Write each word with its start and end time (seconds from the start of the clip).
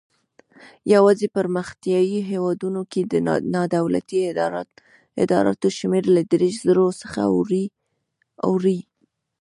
یوازې 0.93 1.27
په 1.29 1.33
پرمختیایي 1.37 2.19
هیوادونو 2.31 2.81
کې 2.91 3.01
د 3.11 3.13
نادولتي 3.53 4.19
ادراراتو 5.21 5.67
شمېر 5.77 6.03
له 6.15 6.21
دېرش 6.31 6.53
زرو 6.67 6.87
څخه 7.01 7.21
اوړي. 8.45 8.77